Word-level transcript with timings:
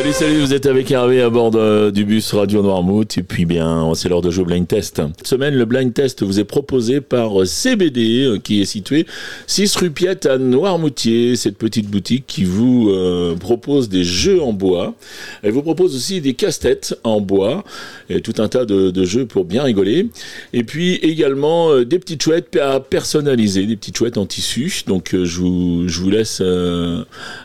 Salut, 0.00 0.12
salut, 0.14 0.40
vous 0.40 0.54
êtes 0.54 0.64
avec 0.64 0.90
Hervé 0.90 1.20
à 1.20 1.28
bord 1.28 1.50
du 1.92 2.06
bus 2.06 2.32
Radio 2.32 2.62
Noirmouth. 2.62 3.18
Et 3.18 3.22
puis 3.22 3.44
bien, 3.44 3.92
c'est 3.94 4.08
l'heure 4.08 4.22
de 4.22 4.30
jouer 4.30 4.44
au 4.44 4.46
blind 4.46 4.66
test. 4.66 5.02
Cette 5.18 5.26
semaine, 5.26 5.54
le 5.54 5.66
blind 5.66 5.92
test 5.92 6.22
vous 6.22 6.40
est 6.40 6.44
proposé 6.44 7.02
par 7.02 7.46
CBD, 7.46 8.24
euh, 8.24 8.38
qui 8.38 8.62
est 8.62 8.64
situé 8.64 9.04
6 9.46 9.76
rue 9.76 9.90
Piette 9.90 10.24
à 10.24 10.38
Noirmoutier. 10.38 11.36
Cette 11.36 11.58
petite 11.58 11.90
boutique 11.90 12.24
qui 12.26 12.44
vous 12.44 12.88
euh, 12.88 13.36
propose 13.36 13.90
des 13.90 14.02
jeux 14.02 14.40
en 14.40 14.54
bois. 14.54 14.94
Elle 15.42 15.52
vous 15.52 15.60
propose 15.60 15.94
aussi 15.94 16.22
des 16.22 16.32
casse-têtes 16.32 16.98
en 17.04 17.20
bois. 17.20 17.62
Et 18.08 18.22
tout 18.22 18.34
un 18.38 18.48
tas 18.48 18.64
de, 18.64 19.04
jeux 19.04 19.26
pour 19.26 19.44
bien 19.44 19.64
rigoler. 19.64 20.08
Et 20.54 20.64
puis 20.64 20.94
également 20.94 21.72
euh, 21.72 21.84
des 21.84 21.98
petites 21.98 22.22
chouettes 22.22 22.56
à 22.56 22.80
personnaliser, 22.80 23.66
des 23.66 23.76
petites 23.76 23.98
chouettes 23.98 24.16
en 24.16 24.24
tissu. 24.24 24.82
Donc 24.86 25.10
je, 25.12 25.40
vous, 25.40 25.88
je 25.88 26.00
vous 26.00 26.08
laisse 26.08 26.42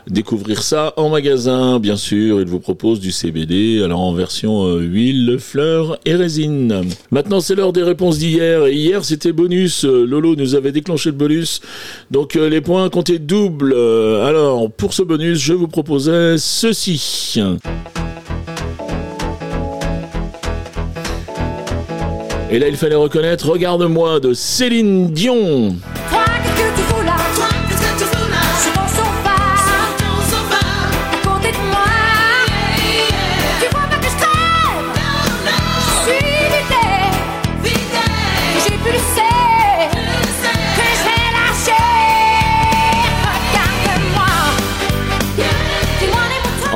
découvrir 0.08 0.62
ça 0.62 0.94
en 0.96 1.10
magasin, 1.10 1.78
bien 1.80 1.96
sûr 1.96 2.45
il 2.46 2.50
vous 2.50 2.60
propose 2.60 3.00
du 3.00 3.10
CBD, 3.10 3.82
alors 3.84 3.98
en 3.98 4.12
version 4.12 4.64
euh, 4.66 4.78
huile, 4.78 5.36
fleurs 5.40 5.98
et 6.04 6.14
résine. 6.14 6.82
Maintenant, 7.10 7.40
c'est 7.40 7.56
l'heure 7.56 7.72
des 7.72 7.82
réponses 7.82 8.18
d'hier. 8.18 8.68
hier, 8.68 9.04
c'était 9.04 9.32
bonus. 9.32 9.84
Euh, 9.84 10.04
Lolo 10.06 10.36
nous 10.36 10.54
avait 10.54 10.70
déclenché 10.70 11.10
le 11.10 11.16
bonus. 11.16 11.60
Donc, 12.12 12.36
euh, 12.36 12.48
les 12.48 12.60
points 12.60 12.88
comptaient 12.88 13.18
double. 13.18 13.72
alors, 13.72 14.70
pour 14.70 14.94
ce 14.94 15.02
bonus, 15.02 15.40
je 15.40 15.54
vous 15.54 15.66
proposais 15.66 16.36
ceci. 16.38 17.40
Et 22.52 22.60
là, 22.60 22.68
il 22.68 22.76
fallait 22.76 22.94
reconnaître 22.94 23.50
Regarde-moi 23.50 24.20
de 24.20 24.34
Céline 24.34 25.10
Dion. 25.10 25.74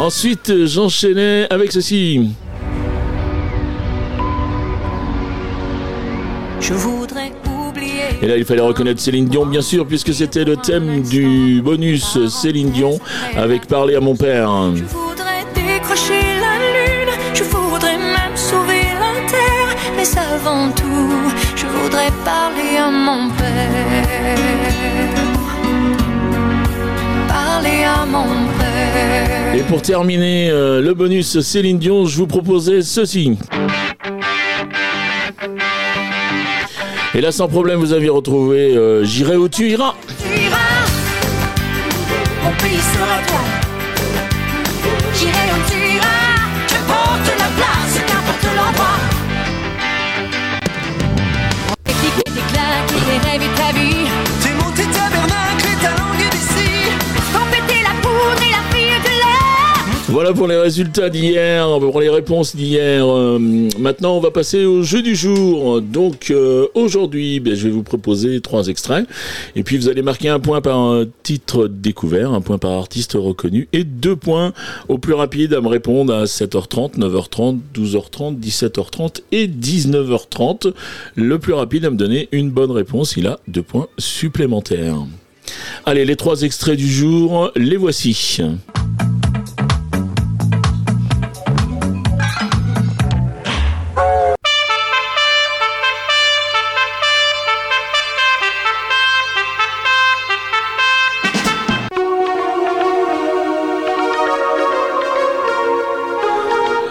Ensuite, 0.01 0.65
j'enchaînais 0.65 1.47
avec 1.51 1.73
ceci. 1.73 2.31
Je 6.59 6.73
voudrais 6.73 7.31
oublier. 7.47 8.09
Et 8.23 8.27
là, 8.27 8.39
il 8.39 8.47
fallait 8.47 8.63
reconnaître 8.63 8.99
Céline 8.99 9.27
Dion, 9.27 9.45
bien 9.45 9.61
sûr, 9.61 9.87
puisque 9.87 10.15
c'était 10.15 10.45
le 10.45 10.57
thème 10.57 11.03
du 11.03 11.61
bonus 11.63 12.17
Céline 12.29 12.71
Dion 12.71 12.99
avec 13.37 13.67
Parler 13.67 13.95
à 13.95 14.01
mon 14.01 14.17
père. 14.17 14.49
Je 14.75 14.85
voudrais 14.85 15.45
décrocher 15.55 16.23
la 16.41 16.57
lune, 16.57 17.13
je 17.35 17.45
voudrais 17.45 17.99
même 17.99 18.37
sauver 18.37 18.85
la 18.99 19.29
terre, 19.29 19.77
mais 19.99 20.19
avant 20.19 20.71
tout, 20.73 21.31
je 21.57 21.67
voudrais 21.67 22.11
parler 22.25 22.79
à 22.79 22.91
mon 22.91 23.29
père. 23.29 24.39
Parler 27.29 27.85
à 27.85 28.07
mon 28.07 28.25
père. 28.25 28.40
Et 29.61 29.63
pour 29.65 29.83
terminer 29.83 30.49
euh, 30.49 30.81
le 30.81 30.95
bonus 30.95 31.41
Céline 31.41 31.79
Dion, 31.79 32.07
je 32.07 32.17
vous 32.17 32.27
proposais 32.27 32.81
ceci. 32.81 33.37
Et 37.15 37.21
là, 37.21 37.31
sans 37.31 37.47
problème, 37.47 37.79
vous 37.79 37.93
aviez 37.93 38.09
retrouvé 38.09 38.75
J'irai 39.03 39.37
où 39.37 39.51
tu. 39.51 39.65
Tu 39.65 39.69
iras. 39.69 39.95
J'irai 45.15 45.31
où 45.31 45.69
tu 45.69 45.77
iras, 45.77 45.90
voilà 60.11 60.33
pour 60.33 60.49
les 60.49 60.57
résultats 60.57 61.09
d'hier, 61.09 61.69
pour 61.79 62.01
les 62.01 62.09
réponses 62.09 62.57
d'hier. 62.57 63.07
Euh, 63.07 63.39
maintenant, 63.79 64.17
on 64.17 64.21
va 64.21 64.33
passer 64.33 64.65
au 64.65 64.83
jeu 64.83 65.03
du 65.03 65.15
jour. 65.15 65.81
Donc, 65.81 66.33
euh, 66.33 66.67
aujourd'hui, 66.75 67.39
ben, 67.39 67.55
je 67.55 67.69
vais 67.69 67.71
vous 67.71 67.85
proposer 67.85 68.41
trois 68.41 68.67
extraits. 68.67 69.07
Et 69.55 69.63
puis, 69.63 69.77
vous 69.77 69.89
allez 69.89 70.03
marquer 70.03 70.29
un 70.29 70.41
point 70.41 70.61
par 70.61 70.79
un 70.81 71.05
titre 71.23 71.69
découvert, 71.69 72.33
un 72.33 72.41
point 72.41 72.59
par 72.59 72.73
artiste 72.73 73.13
reconnu 73.13 73.69
et 73.73 73.85
deux 73.85 74.17
points 74.17 74.53
au 74.89 74.99
plus 74.99 75.15
rapide 75.15 75.55
à 75.55 75.61
me 75.61 75.69
répondre 75.69 76.13
à 76.13 76.25
7h30, 76.25 76.99
9h30, 76.99 77.61
12h30, 77.73 78.41
17h30 78.41 79.21
et 79.31 79.47
19h30. 79.47 80.73
Le 81.15 81.39
plus 81.39 81.53
rapide 81.53 81.85
à 81.85 81.91
me 81.91 81.97
donner 81.97 82.29
une 82.33 82.51
bonne 82.51 82.73
réponse, 82.73 83.17
il 83.17 83.29
a 83.29 83.39
deux 83.47 83.63
points 83.63 83.87
supplémentaires. 83.97 84.97
Allez, 85.87 86.05
les 86.05 86.17
trois 86.17 86.43
extraits 86.43 86.77
du 86.77 86.91
jour, 86.91 87.53
les 87.55 87.77
voici. 87.77 88.41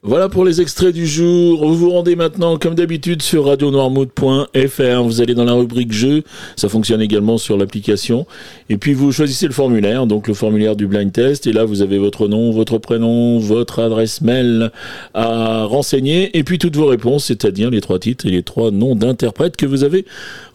Voilà 0.02 0.30
pour 0.30 0.46
les 0.46 0.62
extraits 0.62 0.94
du 0.94 1.06
jour. 1.06 1.68
Vous 1.68 1.76
vous 1.76 1.90
rendez 1.90 2.16
maintenant, 2.16 2.58
comme 2.58 2.74
d'habitude, 2.74 3.22
sur 3.22 3.48
radionoirmouth.fr. 3.48 5.04
Vous 5.04 5.20
allez 5.20 5.34
dans 5.34 5.44
la 5.44 5.52
rubrique 5.52 5.92
jeu. 5.92 6.24
Ça 6.56 6.70
fonctionne 6.70 7.02
également 7.02 7.38
sur 7.38 7.58
l'application. 7.58 8.26
Et 8.70 8.78
puis 8.78 8.94
vous 8.94 9.12
choisissez 9.12 9.46
le 9.46 9.52
formulaire, 9.52 10.08
donc 10.08 10.30
le 10.30 10.34
formulaire 10.34 10.78
du 10.78 10.88
blind 10.88 11.12
test. 11.12 11.48
Et 11.48 11.52
là, 11.52 11.66
vous 11.66 11.82
avez 11.82 11.98
votre 11.98 12.30
nom, 12.30 12.52
votre 12.52 12.78
prénom, 12.78 13.40
votre 13.40 13.80
adresse 13.80 14.22
mail 14.22 14.72
à 15.14 15.66
renseigner. 15.66 16.38
Et 16.38 16.46
puis 16.46 16.60
toutes 16.60 16.78
vos 16.78 16.88
réponses, 16.88 17.26
c'est-à-dire 17.26 17.70
les 17.70 17.82
trois 17.82 18.00
titres 18.00 18.26
et 18.26 18.32
les 18.32 18.44
trois 18.44 18.72
noms 18.72 18.96
d'interprètes 18.96 19.58
que 19.58 19.66
vous 19.66 19.84
avez 19.84 20.06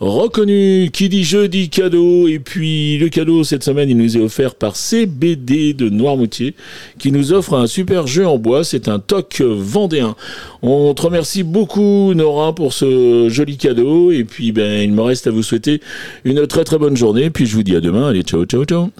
reconnus. 0.01 0.89
Qui 0.91 1.11
dit 1.11 1.23
jeu 1.23 1.49
dit 1.49 1.69
cadeau. 1.69 2.29
Et 2.29 2.39
puis 2.39 2.97
le 2.97 3.11
cadeau 3.11 3.45
cette 3.45 3.63
semaine, 3.63 3.91
il 3.91 3.99
nous 3.99 4.17
est 4.17 4.23
offert 4.23 4.55
par 4.55 4.75
CBD 4.75 5.75
de 5.75 5.91
Noirmoutier, 5.91 6.55
qui 6.99 7.13
nous 7.13 7.35
offre 7.35 7.53
un 7.53 7.67
super 7.67 8.07
jeu 8.07 8.27
en 8.27 8.39
bois. 8.39 8.65
C'est 8.65 8.89
un 8.89 8.99
toc 8.99 9.34
vendéen. 9.43 10.15
On 10.63 10.95
te 10.95 11.03
remercie 11.03 11.43
beaucoup 11.43 12.15
Nora 12.15 12.55
pour 12.55 12.73
ce 12.73 13.29
joli 13.29 13.57
cadeau 13.57 14.11
et 14.11 14.25
puis 14.25 14.53
ben 14.53 14.83
il 14.83 14.93
me 14.93 15.03
reste 15.03 15.27
à 15.27 15.31
vous 15.31 15.43
souhaiter 15.43 15.81
une 16.25 16.47
très 16.47 16.65
très 16.65 16.79
bonne 16.79 16.97
journée 16.97 17.31
puis 17.31 17.47
je 17.47 17.55
vous 17.57 17.63
dis 17.63 17.77
à 17.77 17.81
demain. 17.81 18.09
Allez 18.09 18.23
ciao 18.23 18.45
ciao 18.45 18.65
ciao. 18.65 18.91